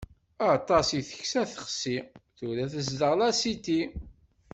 Aṭas 0.55 0.87
i 0.99 1.01
teksa 1.09 1.41
tixsi, 1.51 1.97
tura 2.37 2.65
tezdeɣ 2.71 3.13
lasiti. 3.19 3.81